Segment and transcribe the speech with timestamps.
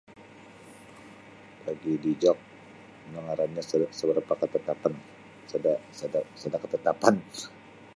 [1.65, 2.39] Bagi dijok
[3.05, 4.93] ino ngaranyo sa- sa brapa katatapan
[5.51, 7.15] sada sada sada katatapan.